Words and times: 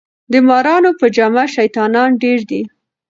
د 0.31 0.33
مارانو 0.47 0.91
په 0.99 1.05
جامه 1.15 1.45
شیطانان 1.55 2.09
ډیر 2.23 2.39
دي 2.49 2.61